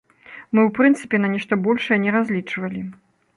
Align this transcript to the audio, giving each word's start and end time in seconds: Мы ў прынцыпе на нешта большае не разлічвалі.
Мы 0.53 0.61
ў 0.61 0.69
прынцыпе 0.77 1.19
на 1.25 1.29
нешта 1.35 1.59
большае 1.67 1.99
не 2.07 2.15
разлічвалі. 2.17 2.81